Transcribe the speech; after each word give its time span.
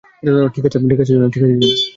ঠিক 0.53 0.63
আছে, 0.65 0.77
জনি। 1.07 1.69